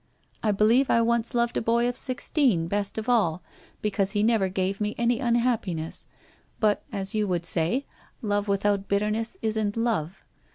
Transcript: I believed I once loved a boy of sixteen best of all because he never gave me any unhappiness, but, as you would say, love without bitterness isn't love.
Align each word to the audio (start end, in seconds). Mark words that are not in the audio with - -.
I 0.41 0.49
believed 0.51 0.89
I 0.89 1.03
once 1.03 1.35
loved 1.35 1.57
a 1.57 1.61
boy 1.61 1.87
of 1.87 1.95
sixteen 1.95 2.67
best 2.67 2.97
of 2.97 3.07
all 3.07 3.43
because 3.83 4.13
he 4.13 4.23
never 4.23 4.49
gave 4.49 4.81
me 4.81 4.95
any 4.97 5.19
unhappiness, 5.19 6.07
but, 6.59 6.81
as 6.91 7.13
you 7.13 7.27
would 7.27 7.45
say, 7.45 7.85
love 8.23 8.47
without 8.47 8.87
bitterness 8.87 9.37
isn't 9.43 9.77
love. 9.77 10.25